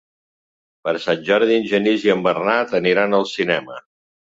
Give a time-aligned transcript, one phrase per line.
[0.87, 3.81] Per Sant Jordi en Genís i en Bernat aniran al cinema.